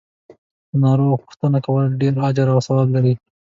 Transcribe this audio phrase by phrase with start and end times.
[0.69, 3.13] د ناروغ پو ښتنه کول ډیر اجر او ثواب لری.